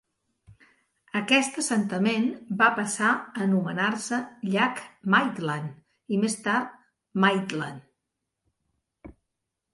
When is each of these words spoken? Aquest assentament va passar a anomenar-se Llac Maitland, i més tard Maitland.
Aquest 1.17 1.59
assentament 1.61 2.25
va 2.61 2.69
passar 2.79 3.09
a 3.09 3.43
anomenar-se 3.45 4.19
Llac 4.55 4.83
Maitland, 5.17 5.77
i 6.17 6.21
més 6.25 6.39
tard 6.49 6.75
Maitland. 7.27 9.15